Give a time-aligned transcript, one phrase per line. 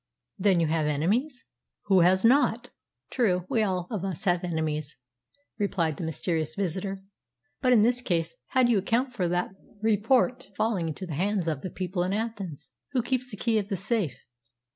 [0.39, 1.45] "Then you have enemies?"
[1.83, 2.71] "Who has not?"
[3.11, 3.45] "True.
[3.51, 4.97] We all of us have enemies,"
[5.59, 7.03] replied the mysterious visitor.
[7.61, 9.51] "But in this case, how do you account for that
[9.83, 12.71] report falling into the hands of the people in Athens?
[12.93, 14.17] Who keeps the key of the safe?"